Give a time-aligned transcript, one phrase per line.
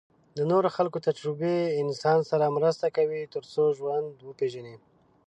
[0.37, 4.75] د نورو خلکو تجربې انسان سره مرسته کوي تر څو ژوند وپېژني.